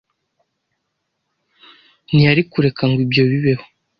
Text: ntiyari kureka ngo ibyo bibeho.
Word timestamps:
ntiyari 2.11 2.41
kureka 2.51 2.83
ngo 2.89 2.99
ibyo 3.05 3.23
bibeho. 3.31 3.65